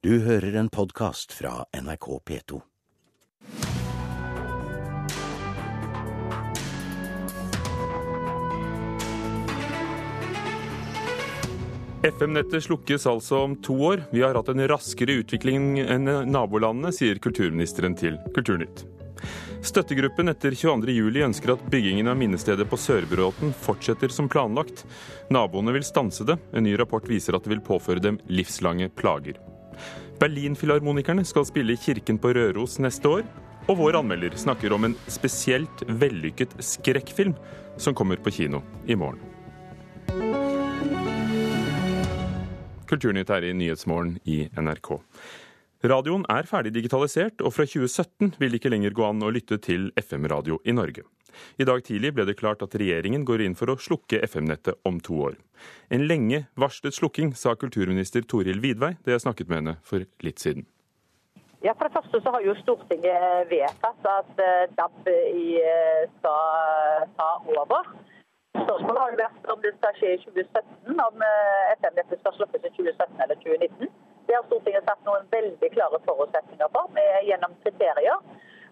[0.00, 2.60] Du hører en podkast fra NRK P2.
[12.00, 14.06] FM-nettet slukkes altså om to år.
[14.08, 18.86] Vi har hatt en raskere utvikling enn nabolandene, sier kulturministeren til Kulturnytt.
[19.60, 24.86] Støttegruppen etter 22.07 ønsker at byggingen av minnestedet på Sørbråten fortsetter som planlagt.
[25.28, 26.40] Naboene vil stanse det.
[26.56, 29.36] En ny rapport viser at det vil påføre dem livslange plager.
[30.20, 33.22] Berlinfilharmonikerne skal spille i Kirken på Røros neste år.
[33.72, 37.32] Og vår anmelder snakker om en spesielt vellykket skrekkfilm
[37.80, 39.22] som kommer på kino i morgen.
[42.90, 44.98] Kulturnytt her i Nyhetsmorgen i NRK.
[45.88, 49.56] Radioen er ferdig digitalisert, og fra 2017 vil det ikke lenger gå an å lytte
[49.64, 51.06] til FM-radio i Norge.
[51.58, 55.00] I dag tidlig ble det klart at regjeringen går inn for å slukke FM-nettet om
[55.04, 55.38] to år.
[55.92, 60.42] En lenge varslet slukking, sa kulturminister Toril Vidvei da jeg snakket med henne for litt
[60.42, 60.66] siden.
[61.60, 64.30] Ja, For det første så har jo Stortinget vedtatt at
[64.78, 65.08] DAB
[66.16, 67.90] skal ta over.
[68.56, 71.26] Spørsmålet har jo vært om det skal skje i 2017, om
[71.76, 73.92] FM-nettet skal slukkes i 2017 eller 2019.
[74.26, 78.24] Det har Stortinget satt noen veldig klare forutsetninger for gjennom kriterier.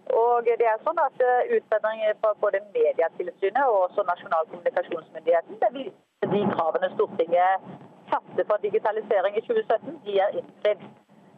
[0.09, 1.21] Og det er sånn at
[1.57, 7.69] Utfordringer fra både Medietilsynet og også Nasjonal kommunikasjonsmyndigheten det viser de kravene Stortinget
[8.09, 10.81] satte for digitalisering i 2017, de er innfridd.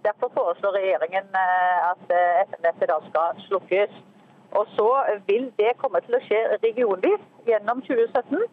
[0.08, 1.28] Derfor foreslår regjeringen
[1.91, 2.05] at
[2.47, 3.91] FM-nettet da skal slukkes.
[4.52, 4.89] Og Så
[5.28, 8.47] vil det komme til å skje regionvis gjennom 2017.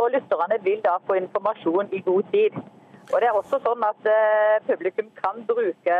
[0.00, 2.54] Og lytterne vil da få informasjon i god tid.
[3.10, 4.06] Og det er også sånn at
[4.68, 5.96] Publikum kan bruke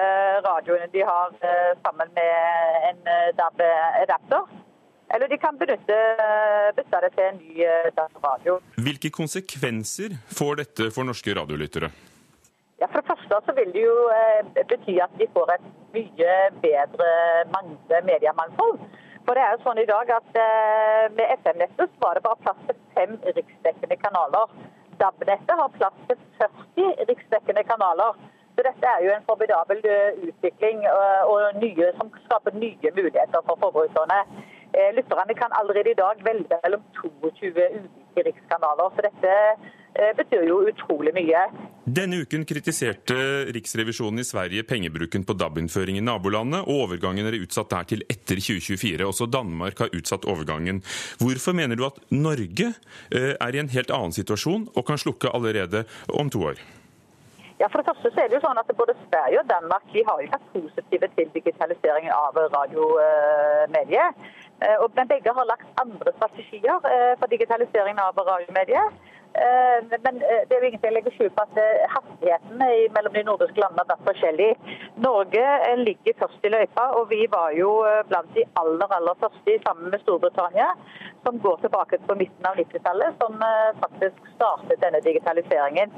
[0.46, 1.34] radioene de har
[1.82, 3.00] sammen med en
[3.40, 4.46] DAB-adapter.
[5.12, 5.98] Eller de kan benytte
[6.76, 7.66] bytte det til en ny
[7.98, 8.60] DAB-radio.
[8.86, 11.90] Hvilke konsekvenser får dette for norske radiolyttere?
[12.80, 13.96] Ja, For det første så vil det jo
[14.56, 17.10] bety at de får et mye bedre
[18.08, 18.80] mediemangfold.
[19.26, 20.38] For det er jo sånn i dag at
[21.14, 24.48] Med FM-nettet var det bare plass til fem riksdekkende kanaler.
[25.02, 28.18] DAB-nettet har plass til 40 riksdekkende kanaler.
[28.54, 29.80] Så dette er jo en formidabel
[30.28, 30.82] utvikling
[31.32, 34.18] og nye, som skaper nye muligheter for forbrukerne.
[34.96, 37.48] Lytterne kan allerede i dag velge mellom 22
[37.78, 38.92] ulike rikskanaler.
[38.94, 39.32] Så dette
[40.16, 41.42] betyr jo utrolig mye.
[41.84, 43.16] Denne uken kritiserte
[43.52, 48.40] Riksrevisjonen i Sverige pengebruken på DAB-innføring i nabolandet, og overgangen er utsatt der til etter
[48.40, 49.04] 2024.
[49.06, 50.82] Også Danmark har utsatt overgangen.
[51.20, 52.72] Hvorfor mener du at Norge
[53.12, 56.62] er i en helt annen situasjon og kan slukke allerede om to år?
[57.60, 60.02] Ja, for det første så er det jo sånn at Både Sverige og Danmark de
[60.02, 64.24] har jo vært positive til digitaliseringen av radiomediet.
[64.96, 66.82] Men begge har lagt andre strategier
[67.20, 68.98] for digitaliseringen av radiomediet.
[69.32, 71.58] Men det er jo ingenting å legge skjul på at
[71.94, 72.60] hastigheten
[72.92, 74.48] mellom de nordiske landene har vært forskjellig.
[75.00, 75.44] Norge
[75.80, 77.70] ligger først i løypa, og vi var jo
[78.10, 80.68] blant de aller aller første sammen med Storbritannia,
[81.24, 83.40] som går tilbake på midten av 90-tallet, som
[83.80, 85.94] faktisk startet denne digitaliseringen.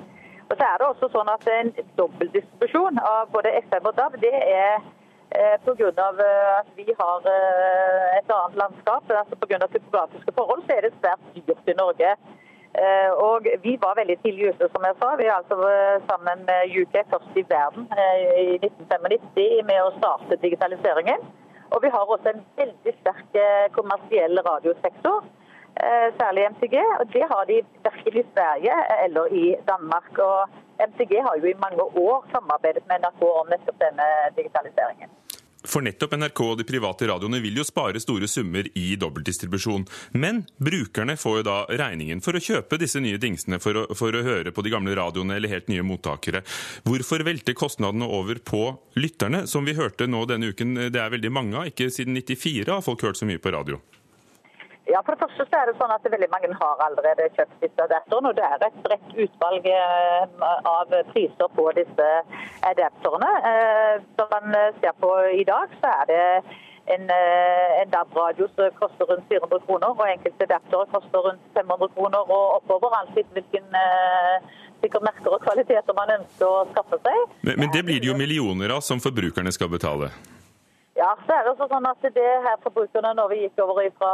[0.50, 4.34] Og så er det også sånn at En dobbeltdistribusjon av både FM og DAB det
[4.34, 4.78] er
[5.64, 5.88] pga.
[6.60, 7.28] at vi har
[8.18, 9.10] et annet landskap.
[9.10, 9.66] altså Pga.
[9.66, 12.16] topografiske forhold så er det svært dyrt i Norge.
[13.22, 15.12] Og Vi var veldig tidlig ute, som jeg sa.
[15.16, 15.56] Vi er altså
[16.10, 17.86] sammen med UK først i verden
[18.40, 21.22] i 1995 med å starte digitaliseringen.
[21.70, 23.38] Og vi har også en veldig sterk
[23.76, 25.22] kommersiell radiosektor,
[26.18, 26.76] særlig MTG.
[27.00, 30.10] og Det har de verken i Sverige eller i Danmark.
[30.18, 30.48] Og
[30.90, 35.14] MTG har jo i mange år samarbeidet med NRK om nettopp denne digitaliseringen.
[35.64, 39.86] For nettopp NRK og de private radioene vil jo spare store summer i dobbeltdistribusjon.
[40.20, 44.14] Men brukerne får jo da regningen for å kjøpe disse nye dingsene for å, for
[44.14, 46.44] å høre på de gamle radioene eller helt nye mottakere.
[46.84, 48.66] Hvorfor velte kostnadene over på
[49.00, 51.72] lytterne, som vi hørte nå denne uken det er veldig mange av?
[51.72, 53.80] Ikke siden 94 har folk hørt så mye på radio.
[54.92, 57.86] Ja, for det første så er det sånn at Veldig mange har allerede kjøpt disse
[57.86, 58.30] adapterne.
[58.30, 59.70] og Det er et bredt utvalg
[60.74, 62.10] av priser på disse
[62.68, 63.30] adapterne.
[64.18, 65.10] Som man ser på
[65.40, 66.26] i dag, så er det
[66.94, 72.36] en, en DAB-radio som koster rundt 400 kroner, og enkelte adaptere koster rundt 500 kroner
[72.36, 72.98] og oppover.
[73.00, 73.72] alt etter hvilken
[74.84, 77.34] sikkert merker og kvaliteter man ønsker å skaffe seg.
[77.40, 80.12] Men, men det blir det jo millioner av som forbrukerne skal betale?
[80.96, 84.10] Ja, så er det sånn at det her forbrukerne når vi gikk over fra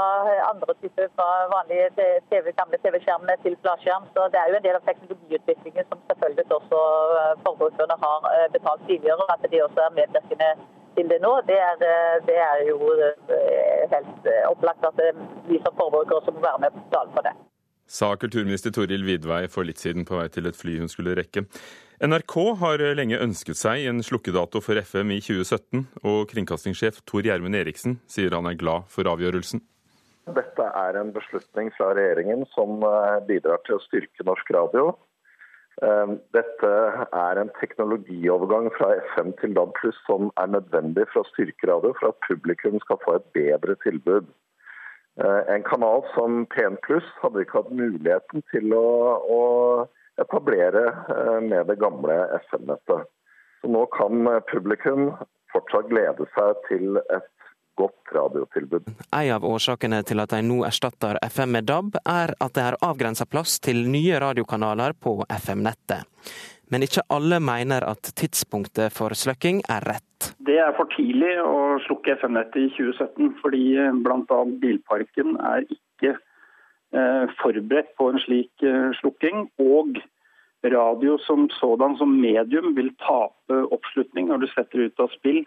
[0.48, 4.78] andre typer, fra vanlige TV, gamle TV-skjermene til flatskjerm, så det er jo en del
[4.78, 6.80] av teknologiutviklingen som selvfølgelig også
[7.44, 10.50] forbrukerne har betalt tidligere, og at de også er medvirkende
[10.96, 11.34] til det nå.
[11.52, 11.84] Det er,
[12.30, 12.80] det er jo
[13.92, 15.04] helt opplagt at
[15.52, 17.36] vi som forbrukere må være med å betale for det.
[17.90, 21.44] Sa kulturminister Toril Vidvei for litt siden på vei til et fly hun skulle rekke.
[22.00, 27.58] NRK har lenge ønsket seg en slukkedato for FM i 2017, og kringkastingssjef Tor Gjermund
[27.58, 29.60] Eriksen sier han er glad for avgjørelsen.
[30.30, 34.92] Dette er en beslutning fra regjeringen som eh, bidrar til å styrke norsk radio.
[35.82, 36.72] Eh, dette
[37.20, 42.12] er en teknologiovergang fra FM til DAB som er nødvendig for å styrke radio, for
[42.12, 44.30] at publikum skal få et bedre tilbud.
[45.24, 48.86] Eh, en kanal som P1 Pluss hadde ikke hatt muligheten til å,
[49.20, 49.42] å
[50.20, 53.10] etablere eh, med det gamle FM-nettet.
[53.60, 55.10] Så nå kan publikum
[55.52, 57.28] fortsatt glede seg til et
[57.76, 58.88] godt radiotilbud.
[59.12, 62.78] En av årsakene til at de nå erstatter FM med DAB, er at det er
[62.84, 66.08] avgrensa plass til nye radiokanaler på FM-nettet.
[66.70, 70.30] Men ikke alle mener at tidspunktet for slukking er rett.
[70.46, 73.64] Det er for tidlig å slukke FM-nettet i 2017, fordi
[74.04, 74.40] bl.a.
[74.62, 79.48] bilparken er ikke eh, forberedt på en slik eh, slukking.
[79.62, 79.98] Og
[80.62, 85.42] radio som sådan, som medium, vil tape oppslutning når du setter ut av spill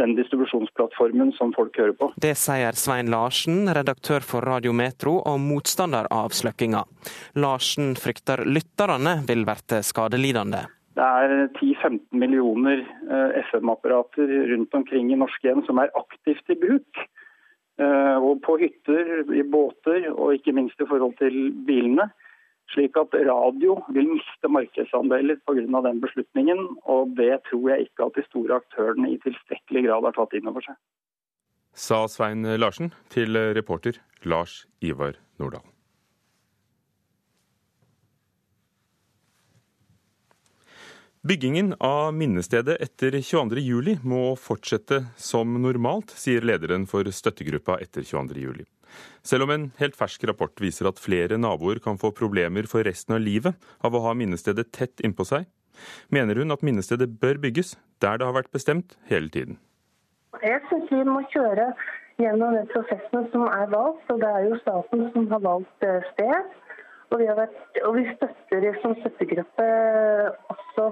[0.00, 2.10] den distribusjonsplattformen som folk hører på.
[2.20, 6.84] Det sier Svein Larsen, redaktør for Radio Metro og motstander av sløkkinga.
[7.42, 10.64] Larsen frykter lytterne vil bli skadelidende.
[10.92, 16.58] Det er 10-15 millioner eh, FM-apparater rundt omkring i norske hjem som er aktivt i
[16.60, 17.04] bruk.
[17.80, 22.10] Eh, og på hytter, i båter og ikke minst i forhold til bilene.
[22.72, 25.82] Slik at radio vil miste markedsandeler pga.
[25.88, 26.62] den beslutningen.
[26.84, 30.48] Og det tror jeg ikke at de store aktørene i tilstrekkelig grad har tatt inn
[30.48, 30.78] over seg.
[31.72, 35.71] Sa Svein Larsen til reporter Lars Ivar Nordahl.
[41.22, 48.64] Byggingen av minnestedet etter 22.07 må fortsette som normalt, sier lederen for støttegruppa etter 22.07.
[49.22, 53.14] Selv om en helt fersk rapport viser at flere naboer kan få problemer for resten
[53.14, 53.54] av livet
[53.86, 55.46] av å ha minnestedet tett innpå seg,
[56.10, 59.60] mener hun at minnestedet bør bygges der det har vært bestemt hele tiden.
[60.42, 61.68] Jeg syns vi må kjøre
[62.18, 66.02] gjennom den prosessen som er valgt, og det er jo staten som har valgt eh,
[66.16, 66.52] sted.
[67.14, 69.70] Og vi, vært, og vi støtter som støttegruppe
[70.50, 70.90] også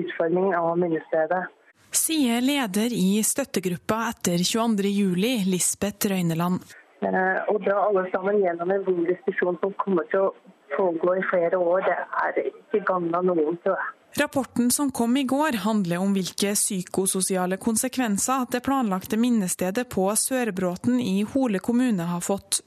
[0.00, 1.44] utformingen av minnestedet.
[1.90, 6.62] Sier leder i støttegruppa etter 22.07, Lisbeth Røyneland.
[7.02, 10.34] Eh, å dra alle sammen gjennom en vond diskusjon som kommer til å
[10.76, 13.96] pågå i flere år, det er ikke gagna noen, tror jeg.
[14.20, 20.98] Rapporten som kom i går, handler om hvilke psykososiale konsekvenser det planlagte minnestedet på Sørbråten
[21.00, 22.60] i Hole kommune har fått.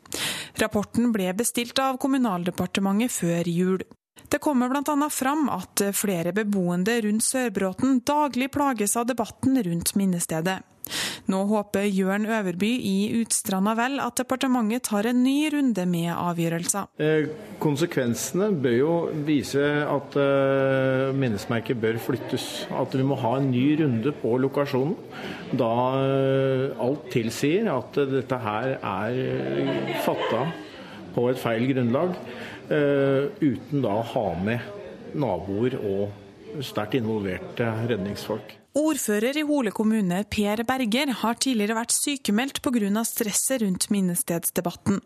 [0.60, 3.84] Rapporten ble bestilt av Kommunaldepartementet før jul.
[4.30, 5.10] Det kommer bl.a.
[5.10, 10.62] fram at flere beboende rundt Sørbråten daglig plages av debatten rundt minnestedet.
[11.32, 16.90] Nå håper Jørn Øverby i Utstranda vel at departementet tar en ny runde med avgjørelser.
[17.00, 17.30] Eh,
[17.64, 18.96] konsekvensene bør jo
[19.28, 22.50] vise at eh, minnesmerket bør flyttes.
[22.76, 24.98] At vi må ha en ny runde på lokasjonen.
[25.56, 25.72] Da
[26.02, 30.48] eh, alt tilsier at dette her er fatta
[31.14, 32.18] på et feil grunnlag.
[32.72, 38.60] Eh, uten da å ha med naboer og sterkt involverte redningsfolk.
[38.80, 43.04] Ordfører i Hole kommune, Per Berger, har tidligere vært sykemeldt pga.
[43.06, 45.02] stresset rundt minnestedsdebatten.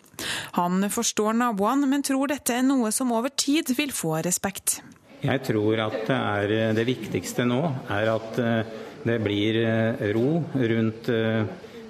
[0.53, 4.81] Han forstår naboene, men tror dette er noe som over tid vil få respekt.
[5.21, 8.63] Jeg tror at det, er, det viktigste nå er at eh,
[9.03, 11.09] det blir eh, ro rundt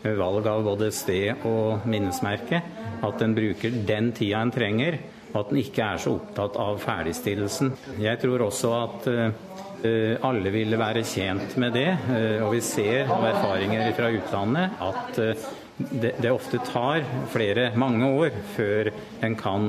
[0.07, 2.61] valg av både sted og minnesmerke.
[3.03, 4.97] At en bruker den tida en trenger
[5.33, 7.73] og at en ikke er så opptatt av ferdigstillelsen.
[8.01, 13.11] Jeg tror også at eh, alle ville være tjent med det, eh, og vi ser
[13.13, 18.89] av erfaringer fra utlandet at eh, det, ofte tar flere, mange år før
[19.21, 19.67] en kan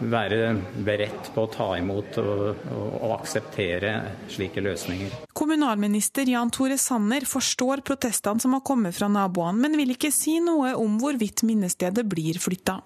[0.00, 0.54] være
[0.84, 2.42] beredt på å ta imot og,
[2.72, 3.92] og, og, akseptere
[4.30, 5.12] slike løsninger.
[5.36, 10.38] Kommunalminister Jan Tore Sanner forstår protestene som har kommet fra naboene, men vil ikke si
[10.42, 12.78] noe om hvorvidt minnestedet blir flytta.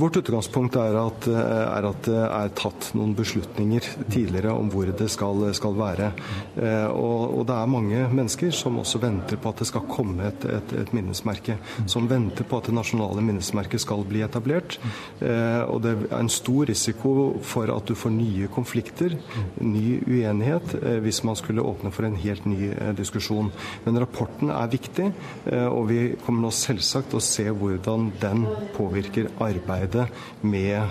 [0.00, 5.10] Vårt utgangspunkt er at, er at, det er tatt noen beslutninger tidligere om hvor det
[5.12, 6.12] skal, skal være.
[6.56, 10.30] Eh, og, og, det er mange mennesker som også venter på at det skal komme
[10.30, 11.58] et, et, et minnesmerke.
[11.90, 14.78] Som venter på at det nasjonale minnesmerket skal bli etablert.
[15.20, 19.14] Eh, og det er en stor stor risiko for at du får nye konflikter,
[19.60, 23.52] ny uenighet, eh, hvis man skulle åpne for en helt ny eh, diskusjon.
[23.84, 25.12] Men rapporten er viktig,
[25.46, 30.08] eh, og vi kommer nå selvsagt å se hvordan den påvirker arbeidet
[30.42, 30.82] med,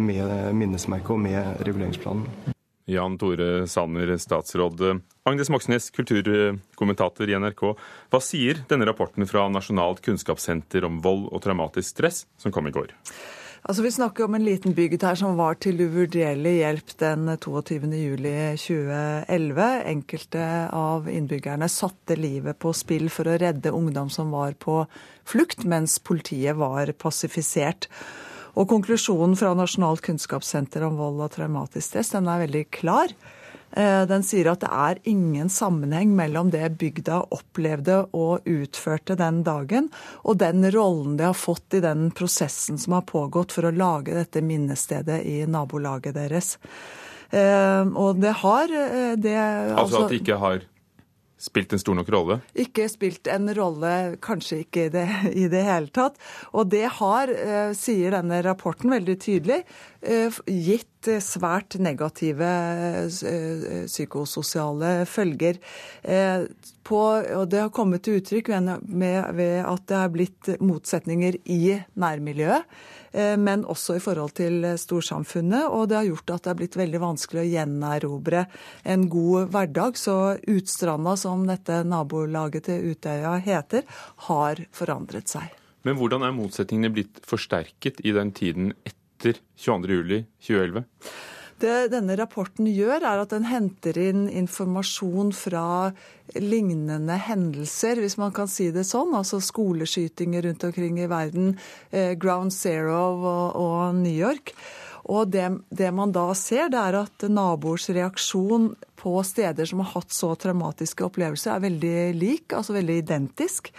[0.00, 2.54] med minnesmerket og med reguleringsplanen.
[2.88, 4.80] Jan Tore Sanner, statsråd.
[5.28, 7.64] Agnes Moxnes, kulturkommentator i NRK.
[8.08, 12.72] Hva sier denne rapporten fra Nasjonalt kunnskapssenter om vold og traumatisk stress, som kom i
[12.72, 12.96] går?
[13.62, 19.60] Altså, Vi snakker om en liten bygd her som var til uvurderlig hjelp den 22.07.2011.
[19.92, 24.86] Enkelte av innbyggerne satte livet på spill for å redde ungdom som var på
[25.28, 27.88] flukt, mens politiet var passifisert.
[28.58, 33.08] Og Konklusjonen fra Nasjonalt kunnskapssenter om vold og traumatisk stress den er veldig klar.
[33.70, 39.42] Eh, den sier at det er ingen sammenheng mellom det bygda opplevde og utførte den
[39.46, 39.90] dagen,
[40.24, 44.16] og den rollen de har fått i den prosessen som har pågått for å lage
[44.16, 46.56] dette minnestedet i nabolaget deres.
[47.28, 50.66] Eh, og det har eh, det Altså, altså at det ikke har
[51.38, 52.38] spilt en stor nok rolle?
[52.58, 53.92] Ikke spilt en rolle,
[54.24, 55.04] kanskje ikke i det,
[55.44, 56.16] i det hele tatt.
[56.56, 57.30] Og det har,
[57.78, 59.60] sier denne rapporten veldig tydelig,
[60.46, 65.58] gitt svært negative eh, psykososiale følger.
[66.02, 66.46] Eh,
[66.88, 67.00] på,
[67.36, 72.64] og det har kommet til uttrykk ved at det er blitt motsetninger i nærmiljøet,
[73.12, 75.68] eh, men også i forhold til storsamfunnet.
[75.68, 78.46] Og det har gjort at det har blitt veldig vanskelig å gjenerobre
[78.84, 79.98] en god hverdag.
[80.00, 83.88] Så Utstranda, som dette nabolaget til Utøya heter,
[84.30, 85.54] har forandret seg.
[85.86, 90.84] Men hvordan er motsetningene blitt forsterket i den tiden etter etter 22.07.2011?
[91.58, 95.90] Det denne rapporten gjør, er at den henter inn informasjon fra
[96.38, 99.10] lignende hendelser, hvis man kan si det sånn.
[99.18, 101.56] Altså skoleskytinger rundt omkring i verden,
[101.90, 104.54] eh, Ground Zero og, og New York.
[105.10, 109.92] Og det, det, man da ser, det er at naboers reaksjon på steder som har
[109.92, 113.70] hatt så traumatiske opplevelser, er veldig lik, altså veldig identisk.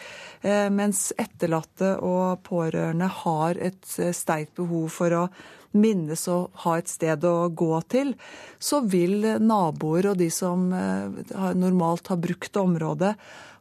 [0.42, 5.26] Eh, mens etterlatte og pårørende har et eh, sterkt behov for å
[5.76, 8.16] minnes og ha et sted å gå til,
[8.58, 11.28] så vil naboer og de som eh,
[11.60, 13.14] normalt har brukt området,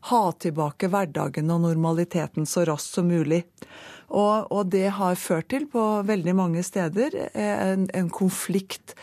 [0.09, 3.43] ha tilbake hverdagen og normaliteten så raskt som mulig.
[4.09, 8.95] Og, og, det har ført til på veldig mange steder en, en konflikt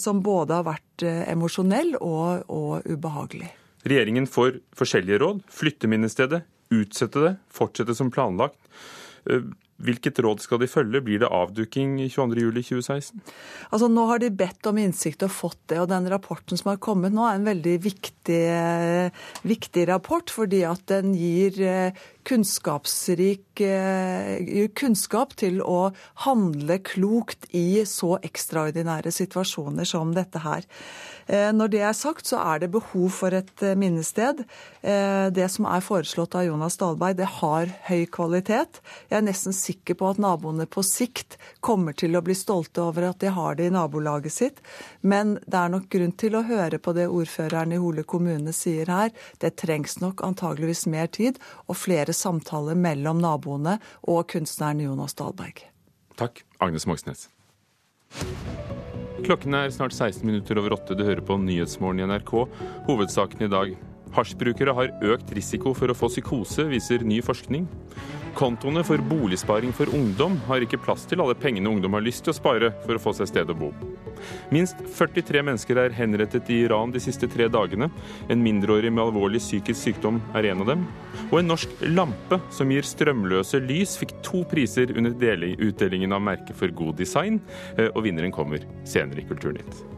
[0.00, 3.52] som både har vært eh, emosjonell og, og, ubehagelig.
[3.88, 5.40] Regjeringen får forskjellige råd.
[5.52, 6.42] Flytte minnestedet,
[6.74, 8.60] utsette det, fortsette som planlagt.
[9.30, 9.46] Eh,
[9.78, 11.00] Hvilket råd skal de følge?
[11.06, 13.20] Blir det avduking 22.07.2016?
[13.70, 15.78] Altså, nå har de bedt om innsikt og fått det.
[15.78, 18.40] Og den rapporten som har kommet nå, er en veldig viktig,
[19.46, 20.34] viktig rapport.
[20.34, 25.90] Fordi at den gir eh, kunnskapsrik eh, kunnskap til å
[26.26, 30.66] handle klokt i så ekstraordinære situasjoner som dette her.
[31.28, 34.44] Eh, når det er sagt, så er det behov for et eh, minnested.
[34.78, 38.78] Det som er foreslått av Jonas Dahlberg, det har høy kvalitet.
[39.10, 43.08] Jeg er nesten sikker på at naboene på sikt kommer til å bli stolte over
[43.10, 44.62] at de har det i nabolaget sitt.
[45.02, 48.88] Men det er nok grunn til å høre på det ordføreren i Hole kommune sier
[48.88, 49.12] her.
[49.42, 55.64] Det trengs nok antageligvis mer tid og flere samtaler mellom naboene og kunstneren Jonas Dahlberg.
[56.18, 57.28] Takk, Agnes Moxnes.
[59.26, 60.96] Klokken er snart 16 minutter over åtte.
[60.96, 62.32] Du hører på Nyhetsmorgen i NRK.
[62.86, 63.74] Hovedsaken i dag.
[64.14, 67.66] Hasjbrukere har økt risiko for å få psykose, viser ny forskning.
[68.38, 72.30] Kontoene for boligsparing for ungdom har ikke plass til alle pengene ungdom har lyst til
[72.30, 73.72] å spare for å få seg sted å bo.
[74.54, 77.90] Minst 43 mennesker er henrettet i Iran de siste tre dagene.
[78.30, 80.86] En mindreårig med alvorlig psykisk sykdom er en av dem.
[81.32, 85.18] Og en norsk lampe som gir strømløse lys, fikk to priser under
[85.58, 87.42] utdelingen av merket for god design,
[87.76, 89.97] eh, og vinneren kommer senere i Kulturnytt.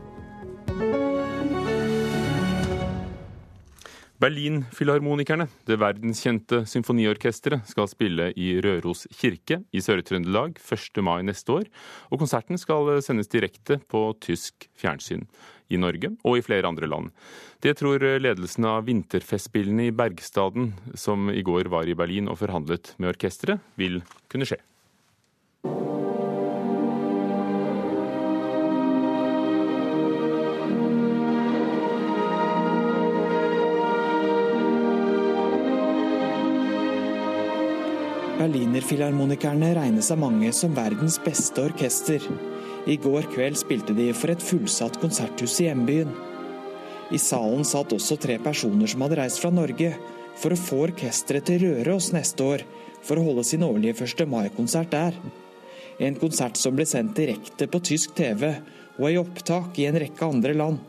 [4.20, 11.00] Berlinfilharmonikerne, det verdenskjente symfoniorkesteret, skal spille i Røros kirke i Sør-Trøndelag 1.
[11.06, 11.70] mai neste år.
[12.12, 15.24] Og konserten skal sendes direkte på tysk fjernsyn
[15.72, 17.08] i Norge og i flere andre land.
[17.64, 22.92] Det tror ledelsen av vinterfestspillene i Bergstaden, som i går var i Berlin og forhandlet
[22.98, 24.60] med orkesteret, vil kunne skje.
[38.40, 42.24] Berlinerfilharmonikerne regnes av mange som verdens beste orkester.
[42.88, 46.14] I går kveld spilte de for et fullsatt konserthus i hjembyen.
[47.12, 49.90] I salen satt også tre personer som hadde reist fra Norge
[50.40, 52.64] for å få orkesteret til Røros neste år
[53.04, 54.24] for å holde sin årlige 1.
[54.32, 55.20] mai-konsert der.
[56.00, 58.54] En konsert som ble sendt direkte på tysk TV
[58.96, 60.80] og i opptak i en rekke andre land.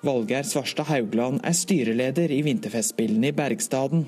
[0.00, 4.06] Valgeir Svarstad Haugland er styreleder i Vinterfestspillene i Bergstaden.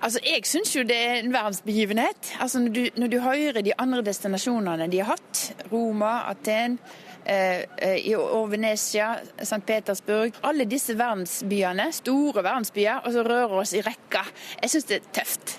[0.00, 2.32] Altså, Jeg syns jo det er en verdensbegivenhet.
[2.40, 6.78] Altså, når du, når du hører de andre destinasjonene de har hatt, Roma, Aten,
[7.26, 9.60] eh, eh Venezia, St.
[9.66, 14.24] Petersburg Alle disse verdensbyene, store verdensbyer, og så rører oss i rekka.
[14.62, 15.58] Jeg syns det er tøft.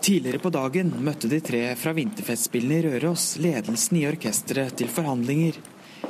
[0.00, 5.56] Tidligere på dagen møtte de tre fra vinterfestspillene i Røros ledelsen i orkesteret til forhandlinger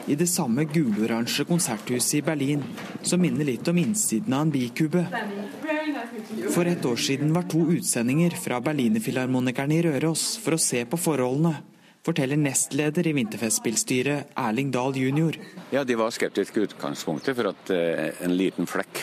[0.07, 2.65] i det samme guloransje konserthuset i Berlin,
[3.03, 5.07] som minner litt om innsiden av en bikube.
[6.55, 11.01] For et år siden var to utsendinger fra Berlinerfilharmonikerne i Røros for å se på
[11.01, 11.57] forholdene
[12.07, 15.39] forteller nestleder i Vinterfestspillstyret Erling Dahl jr.
[15.75, 19.01] Ja, De var skeptiske i utgangspunktet for at eh, en liten flekk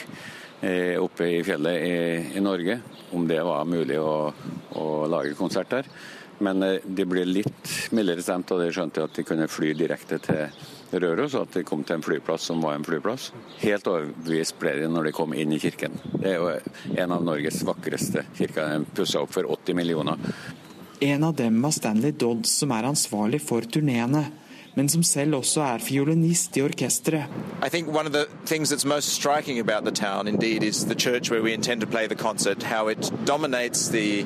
[0.62, 1.96] eh, oppe i fjellet i,
[2.38, 2.80] i, Norge,
[3.12, 4.32] om det var mulig å,
[4.80, 5.90] å lage konsert der.
[6.44, 10.22] Men eh, de ble litt mildere stemt, og de skjønte at de kunne fly direkte
[10.24, 10.48] til
[11.00, 13.32] Røros, at de kom til en flyplass som var en flyplass.
[13.64, 15.98] Helt overbevist ble de når de kom inn i kirken.
[16.14, 16.52] Det er jo
[16.98, 18.70] en av Norges vakreste kirker.
[18.70, 20.22] Den pussa opp for 80 millioner.
[21.04, 24.28] En av dem var Stanley Dodds, som er ansvarlig for turneene.
[24.76, 27.30] men som selv også er fiolinist i orkesteret.
[27.66, 30.96] I think one of the things that's most striking about the town indeed is the
[30.96, 34.26] church where we intend to play the concert, how it dominates the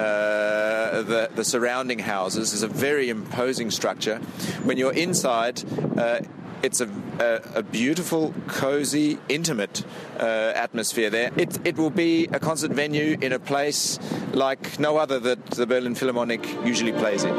[0.00, 4.18] uh, the, the surrounding houses is a very imposing structure.
[4.64, 5.62] When you're inside,
[5.98, 6.20] uh,
[6.62, 6.88] it's a,
[7.18, 9.84] a, a, beautiful, cozy, intimate
[10.18, 11.30] uh, atmosphere there.
[11.36, 13.98] It, it will be a concert venue in a place
[14.32, 17.34] like no other that the Berlin Philharmonic usually plays in.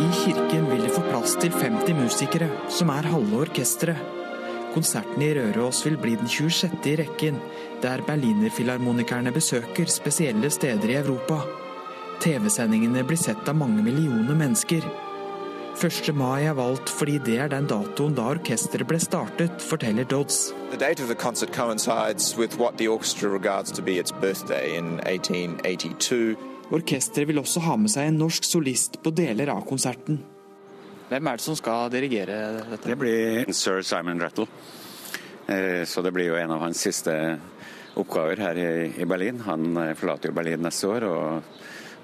[0.00, 3.96] I kirken vil de få plass til 50 musikere, som er halve orkesteret.
[4.74, 6.86] Konserten i Røros vil bli den 26.
[6.86, 7.40] i rekken,
[7.82, 11.40] der berlinerfilharmonikerne besøker spesielle steder i Europa.
[12.20, 14.84] TV-sendingene blir sett av mange millioner mennesker.
[15.80, 16.10] 1.
[16.12, 20.50] mai er valgt fordi det er den datoen da orkesteret ble startet, forteller Dodds.
[20.70, 24.76] The date of the concert coincides with what the orchestra regards to be its birthday
[24.76, 26.36] in 1882.
[26.70, 30.20] Orkesteret vil også ha med seg en norsk solist på deler av konserten.
[31.10, 32.36] Hvem er det som skal dirigere
[32.68, 32.86] dette?
[32.86, 34.46] Det blir sir Simon Rattle.
[35.50, 37.14] Eh, så det blir jo en av hans siste
[37.98, 38.62] oppgaver her
[38.94, 39.40] i Berlin.
[39.46, 41.08] Han eh, forlater jo Berlin neste år.
[41.10, 41.58] og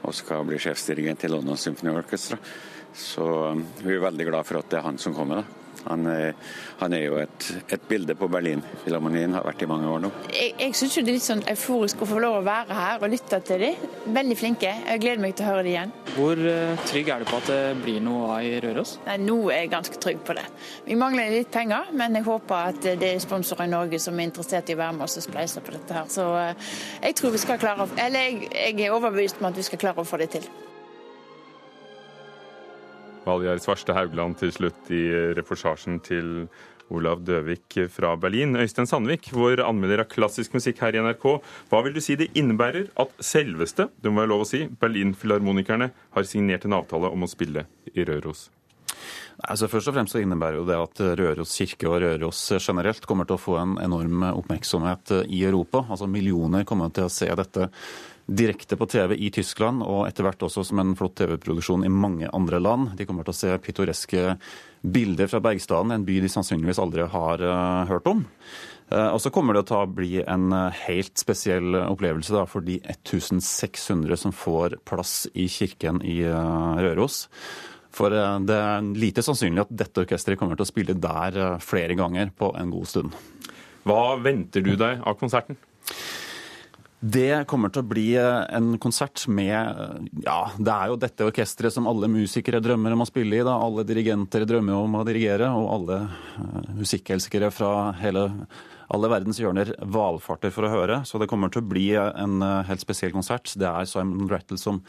[0.06, 2.38] og skal bli sjefsdirigent i London Symphony Orchestra.
[2.96, 5.42] Så um, vi er veldig glad for at det er han som kommer.
[5.42, 5.65] da.
[5.86, 6.06] Han,
[6.80, 10.10] han, er jo et, et bilde på Berlin-filharmonien, har vært i mange år nå.
[10.32, 13.12] Jeg, jeg syns det er litt sånn euforisk å få lov å være her og
[13.12, 13.86] lytte til dem.
[14.16, 14.72] Veldig flinke.
[14.86, 15.94] Jeg gleder meg til å høre de igjen.
[16.16, 18.96] Hvor uh, trygg er du på at det blir noe av i Røros?
[19.06, 20.46] Nei, Nå er jeg ganske trygg på det.
[20.86, 24.30] Vi mangler litt penger, men jeg håper at det er sponsorer i Norge som er
[24.30, 26.08] interessert i å være med oss og spleise på dette her.
[26.12, 26.70] Så uh,
[27.02, 30.02] jeg tror vi skal klare Eller jeg, jeg er overbevist om at vi skal klare
[30.02, 30.48] å få det til.
[33.26, 35.02] Valgjerd Svarstad Haugland til slutt i
[35.36, 36.48] reportasjen til
[36.94, 38.54] Olav Døvik fra Berlin.
[38.56, 41.24] Øystein Sandvik, vår anmelder av klassisk musikk her i NRK.
[41.70, 45.90] Hva vil du si det innebærer at selveste, det må være lov å si, Berlin-filharmonikerne
[46.14, 48.46] har signert en avtale om å spille i Røros?
[49.36, 53.26] Altså først og fremst så innebærer jo det at Røros kirke og Røros generelt kommer
[53.28, 55.84] til å få en enorm oppmerksomhet i Europa.
[55.90, 57.68] Altså Millioner kommer til å se dette
[58.26, 62.30] direkte på TV i Tyskland, og etter hvert også som en flott TV-produksjon i mange
[62.34, 62.96] andre land.
[62.98, 64.32] De kommer til å se pittoreske
[64.82, 68.24] bilder fra Bergstaden, en by de sannsynligvis aldri har uh, hørt om.
[68.90, 72.80] Uh, og så kommer det å bli en uh, helt spesiell opplevelse da, for de
[72.82, 77.24] 1600 som får plass i kirken i Røros.
[77.96, 82.28] For det er lite sannsynlig at dette orkesteret kommer til å spille der flere ganger
[82.36, 83.14] på en god stund.
[83.86, 85.56] Hva venter du deg av konserten?
[87.00, 91.74] Det kommer til å bli eh, en konsert med Ja, det er jo dette orkesteret
[91.74, 93.44] som alle musikere drømmer om å spille i.
[93.44, 93.58] da.
[93.60, 98.24] Alle dirigenter drømmer om å dirigere, og alle uh, musikkelskere fra hele,
[98.88, 101.02] alle verdens hjørner valfarter for å høre.
[101.04, 103.52] Så det kommer til å bli en helt spesiell konsert.
[103.60, 104.80] Det er Simon Rattle som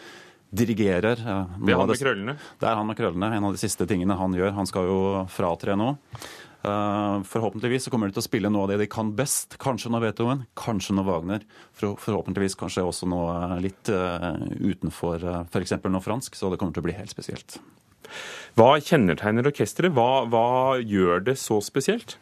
[0.55, 1.19] dirigerer.
[1.19, 2.37] Det er han med krøllene?
[2.61, 3.31] Det er han med krøllene.
[3.35, 4.53] En av de siste tingene han gjør.
[4.55, 4.99] Han skal jo
[5.33, 5.91] fratre nå.
[6.65, 9.59] Eh, forhåpentligvis så kommer de til å spille noe av det de kan best.
[9.61, 11.45] Kanskje noe Beethoven, kanskje noe Wagner.
[11.77, 14.29] Forhåpentligvis kanskje også noe litt eh,
[14.71, 15.77] utenfor f.eks.
[15.85, 16.37] noe fransk.
[16.37, 17.59] Så det kommer til å bli helt spesielt.
[18.57, 19.93] Hva kjennetegner orkesteret?
[19.95, 20.47] Hva, hva
[20.81, 22.17] gjør det så spesielt?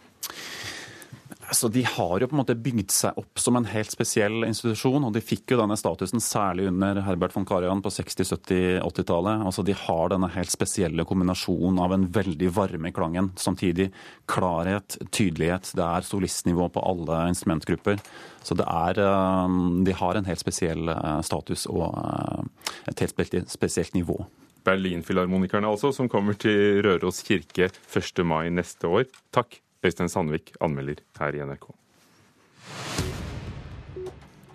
[1.46, 5.04] Altså, De har jo på en måte bygd seg opp som en helt spesiell institusjon,
[5.06, 9.44] og de fikk jo denne statusen særlig under Herbert von Karajan på 60-, 70-, 80-tallet.
[9.46, 13.92] Altså, De har denne helt spesielle kombinasjonen av en veldig varme i klangen, samtidig
[14.32, 15.74] klarhet, tydelighet.
[15.78, 18.02] Det er solistnivå på alle instrumentgrupper.
[18.46, 23.38] Så det er, eh, de har en helt spesiell eh, status og eh, et helt
[23.54, 24.18] spesielt nivå.
[24.66, 28.26] Berlinfilharmonikerne altså, som kommer til Røros kirke 1.
[28.26, 29.06] mai neste år.
[29.36, 29.60] Takk.
[29.86, 31.70] Øystein Sandvik anmelder her i NRK.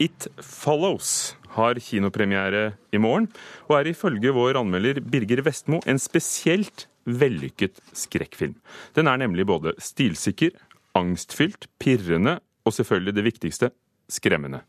[0.00, 3.28] It Follows har kinopremiere i morgen,
[3.68, 8.56] og er ifølge vår anmelder Birger Vestmo en spesielt vellykket skrekkfilm.
[8.96, 10.56] Den er nemlig både stilsikker,
[10.94, 13.70] angstfylt, pirrende og selvfølgelig det viktigste
[14.08, 14.62] skremmende.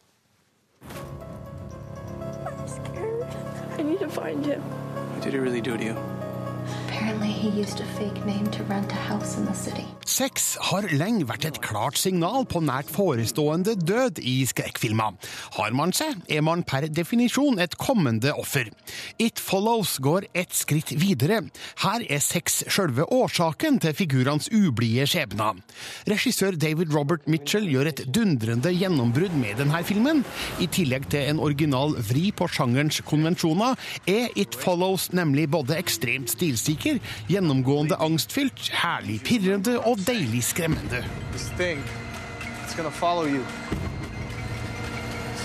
[5.21, 5.95] Did he really do to you?
[6.88, 9.86] Apparently, he used a fake name to rent a house in the city.
[10.12, 15.15] Sex har lenge vært et klart signal på nært forestående død i skrekkfilmer.
[15.56, 18.67] Har man seg, er man per definisjon et kommende offer.
[19.24, 21.38] It Follows går et skritt videre.
[21.86, 25.62] Her er sex sjølve årsaken til figurenes ublide skjebner.
[26.12, 30.26] Regissør David Robert Mitchell gjør et dundrende gjennombrudd med denne filmen.
[30.60, 33.80] I tillegg til en original vri på sjangerens konvensjoner,
[34.12, 37.00] er It Follows nemlig både ekstremt stilsikker,
[37.32, 41.04] gjennomgående angstfylt, herlig pirrende og deilig skremmende.
[41.58, 41.84] Thing.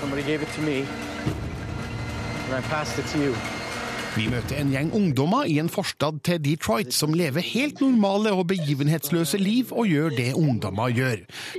[0.01, 0.87] Somebody gave it to me,
[2.47, 3.35] and I passed it to you.
[4.17, 8.47] Vi møter en gjeng ungdommer i en forstad til Detroit som lever helt normale og
[8.49, 11.19] begivenhetsløse liv og gjør det ungdommer gjør.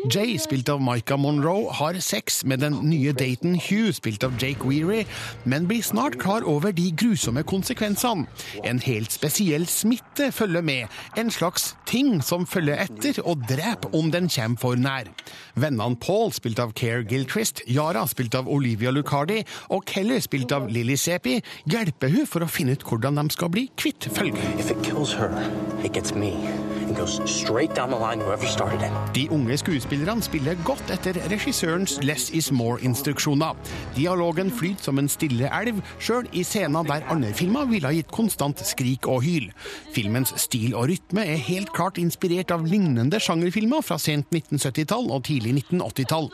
[0.10, 4.66] Jay, spilt av Micah Monroe, har sex med den nye daten Hugh, spilt av Jake
[4.66, 5.04] Weary,
[5.46, 8.26] men blir snart klar over de grusomme konsekvensene.
[8.66, 14.10] En helt spesiell smitte følger med, en slags ting som følger etter og dreper om
[14.10, 15.14] den kommer for nær.
[15.54, 20.72] Vennene Paul, spilt av Care Gilchrist, Yara, spilt av Olivia Lucardi, og Kelly, spilt av
[20.74, 21.38] Lily Sepi,
[21.70, 24.60] hjelper hun for å finne ut hvordan de skal bli kvitt følgen.
[24.60, 25.32] If it kills her,
[25.84, 26.34] it gets me
[29.16, 33.54] De unge skuespillerne spiller godt etter regissørens Less is more-instruksjoner.
[33.94, 38.10] Dialogen flyter som en stille elv, sjøl i scener der andre filmer ville ha gitt
[38.10, 39.52] konstant skrik og hyl.
[39.94, 45.28] Filmens stil og rytme er helt klart inspirert av lignende sjangerfilmer fra sent 1970-tall og
[45.30, 46.32] tidlig 1980-tall.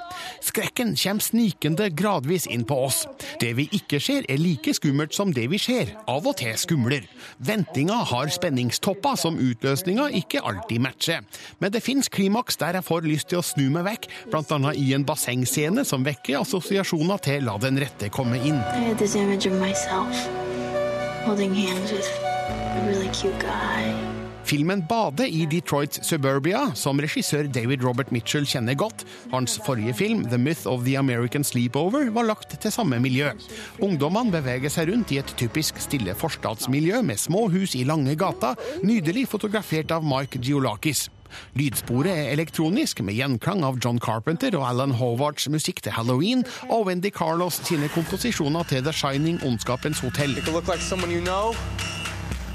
[0.47, 3.04] Skrekken kommer snikende gradvis inn på oss.
[3.43, 7.04] Det vi ikke ser, er like skummelt som det vi ser, av og til skumler.
[7.43, 11.25] Ventinga har spenningstopper som utløsninga ikke alltid matcher.
[11.59, 14.73] Men det fins klimaks der jeg får lyst til å snu meg vekk, bl.a.
[14.73, 18.59] i en bassengscene som vekker assosiasjoner til La den rette komme inn.
[18.59, 20.27] I had this image of myself
[21.25, 24.12] holding hands with a really cute guy.
[24.53, 29.01] Filmen 'Bade i Detroits suburbia, som regissør David Robert Mitchell kjenner godt.
[29.31, 33.31] Hans forrige film, The Myth of the American Sleepover, var lagt til samme miljø.
[33.81, 38.53] Ungdommene beveger seg rundt i et typisk stille forstadsmiljø med små hus i lange gata,
[38.85, 41.07] nydelig fotografert av Mike Giolakis.
[41.57, 46.91] Lydsporet er elektronisk, med gjenklang av John Carpenter og Alan Howards musikk til Halloween, og
[46.91, 50.37] Wendy Carlos sine komposisjoner til The Shining Ondskapens hotell.
[50.37, 51.55] It could look like someone you know,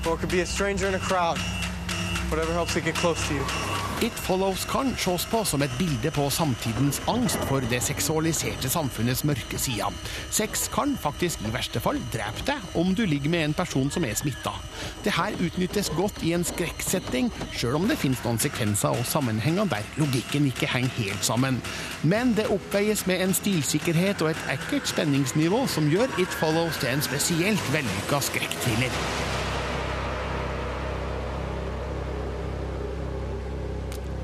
[0.06, 1.57] or it could be a stranger in a crowd.
[2.30, 3.78] You.
[4.00, 9.24] It Follows kan ses på som et bilde på samtidens angst for det seksualiserte samfunnets
[9.24, 9.88] mørke side.
[10.30, 14.04] Sex kan faktisk i verste fall drepe deg om du ligger med en person som
[14.04, 14.52] er smitta.
[15.02, 19.66] Det her utnyttes godt i en skrekksetting, sjøl om det finnes noen sekvenser og sammenhenger
[19.72, 21.58] der logikken ikke henger helt sammen.
[22.04, 26.92] Men det oppveies med en stilsikkerhet og et ekkelt spenningsnivå som gjør It Follows til
[26.92, 29.37] en spesielt vellykka skrekkthriller.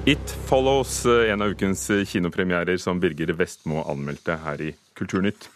[0.06, 5.48] It Follows, eh, en av ukens kinopremierer som Birger Vestmo anmeldte her i Kulturnytt.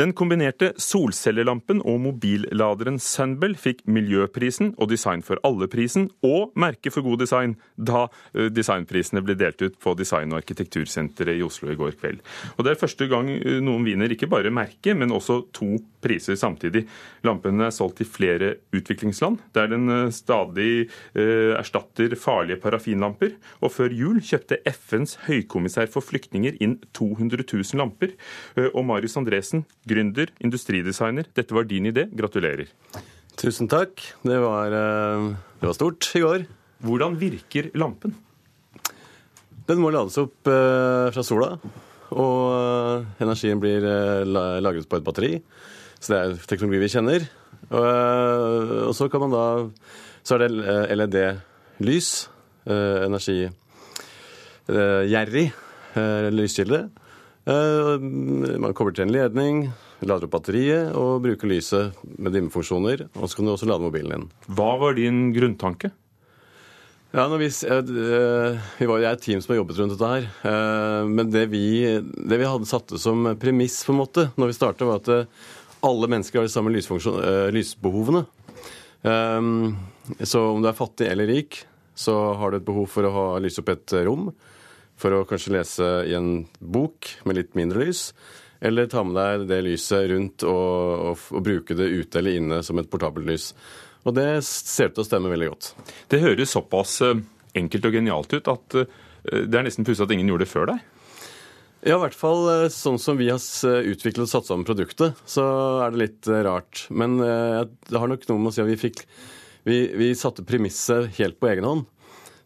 [0.00, 7.04] Den kombinerte solcellelampen og mobilladeren Sunbell fikk Miljøprisen og Design for alle-prisen og Merke for
[7.04, 11.76] god design da eh, designprisene ble delt ut på Design- og arkitektursenteret i Oslo i
[11.76, 12.22] går kveld.
[12.56, 15.68] Og Det er første gang eh, noen vinner ikke bare merke, men også to
[16.00, 16.86] priser samtidig.
[17.28, 23.34] Lampene er solgt i flere utviklingsland, der den eh, stadig erstatter farlige parafinlamper.
[23.60, 28.14] Og før jul kjøpte FNs høykommissær for flyktninger inn 200 000 lamper.
[28.70, 31.26] Og Marius Andresen, gründer, industridesigner.
[31.36, 32.06] Dette var din idé.
[32.14, 32.68] Gratulerer.
[33.40, 34.00] Tusen takk.
[34.22, 34.70] Det var,
[35.60, 36.40] det var stort i går.
[36.86, 38.14] Hvordan virker lampen?
[39.68, 41.58] Den må lades opp fra sola.
[42.10, 43.84] Og energien blir
[44.26, 45.38] lagret på et batteri.
[46.00, 47.20] Så det er teknologi vi kjenner.
[47.70, 49.44] Og så kan man da
[50.26, 50.50] Så er det
[50.98, 52.08] LED-lys.
[52.66, 55.46] Energigjerrig
[56.34, 56.80] lyskilde.
[57.48, 59.62] Man kobler til en ledning,
[60.04, 63.06] lader opp batteriet og bruker lyset med dimmefunksjoner.
[63.16, 64.26] Og så kan du også lade mobilen din.
[64.52, 65.90] Hva var din grunntanke?
[67.10, 70.28] Ja, vi, vi var jo et team som har jobbet rundt dette her.
[71.08, 71.64] Men det vi,
[71.98, 75.10] det vi hadde satte som premiss på en måte når vi starta, var at
[75.82, 76.70] alle mennesker har de samme
[77.56, 78.22] lysbehovene.
[80.22, 81.64] Så om du er fattig eller rik,
[81.98, 84.30] så har du et behov for å ha lys opp et rom
[85.00, 88.10] for å kanskje lese i en bok med litt mindre lys.
[88.60, 92.62] Eller ta med deg det lyset rundt og, og, og bruke det ute eller inne
[92.66, 93.54] som et portabelt lys.
[94.04, 95.70] Og det ser ut til å stemme veldig godt.
[96.12, 96.98] Det høres såpass
[97.56, 98.82] enkelt og genialt ut at
[99.28, 100.86] Eh, det er nesten pussig at ingen gjorde det før deg?
[101.80, 105.44] Ja, i hvert fall eh, sånn som vi har utviklet og satt sammen produktet, så
[105.84, 106.86] er det litt rart.
[106.92, 109.04] Men det har nok noe med å si at vi fikk
[109.60, 111.82] Vi, vi satte premisset helt på egen hånd.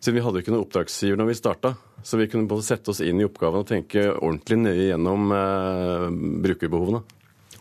[0.04, 1.70] Siden vi hadde jo ikke noen oppdragsgiver når vi starta.
[2.04, 6.08] Så vi kunne både sette oss inn i oppgaven og tenke ordentlig nøye gjennom eh,
[6.44, 7.00] brukerbehovene.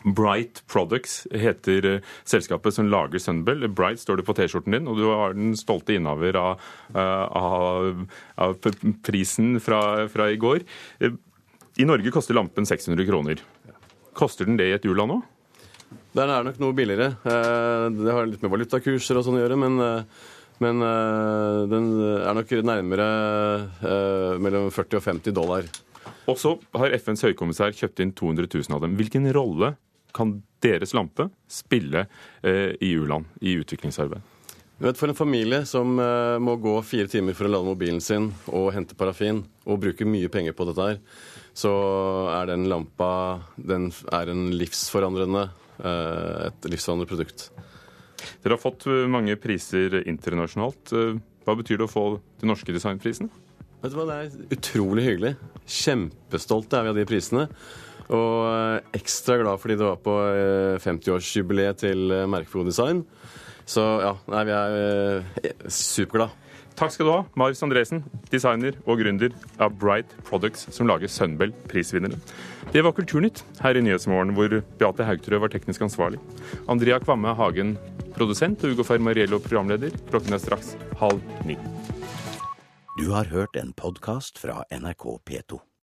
[0.04, 3.64] Bright Products heter eh, selskapet som lager Sunbell.
[3.72, 8.02] Bright står det på T-skjorten din, og du har den stolte innehaver av, eh, av,
[8.36, 8.58] av,
[9.06, 10.66] prisen fra, fra, i går.
[11.00, 11.16] Eh,
[11.80, 13.40] I Norge koster lampen 600 kroner.
[14.14, 15.24] Koster den det i et u-land òg?
[16.14, 17.14] Den er nok noe billigere.
[17.24, 20.06] Det har litt med valutakurser og sånn å gjøre, men
[20.62, 21.88] men uh, den
[22.20, 23.06] er nok nærmere
[23.82, 25.66] uh, mellom 40 og 50 dollar.
[26.30, 28.94] Og så har FNs høykommissær kjøpt inn 200 000 av dem.
[28.98, 29.74] Hvilken rolle
[30.14, 34.30] kan deres lampe spille uh, i u-land, i utviklingsarbeid?
[34.84, 35.92] For en familie som
[36.42, 39.38] må gå fire timer for å lade mobilen sin og hente parafin,
[39.70, 40.98] og bruke mye penger på dette her,
[41.54, 41.70] så
[42.34, 43.12] er den lampa
[43.54, 45.44] den er en livsforandrende,
[45.78, 47.46] et livsforandrende produkt.
[48.42, 50.92] Dere har fått eh, mange priser internasjonalt.
[50.94, 52.04] Eh, hva betyr det å få
[52.40, 53.30] de norske designprisene?
[53.82, 55.34] Vet du hva, Det er utrolig hyggelig.
[55.64, 57.48] Kjempestolte er vi av de prisene.
[58.14, 60.16] Og eh, ekstra glad fordi det var på
[60.84, 63.04] 50-årsjubileet til Merkefro Design.
[63.64, 66.43] Så ja, nei, vi er superglade.
[66.74, 68.00] Takk skal du ha, Marius Andresen,
[68.32, 72.18] designer og gründer av Bright Products, som lager Sunbell-prisvinnere.
[72.74, 76.18] Det var Kulturnytt her i Nyhetsmorgen, hvor Beate Haugtrø var teknisk ansvarlig.
[76.66, 77.76] Andrea Kvamme Hagen
[78.18, 79.94] produsent, og Ugo Fermariello programleder.
[80.10, 81.58] Klokken er straks halv ni.
[82.98, 85.64] Du har hørt en podkast fra NRK P2.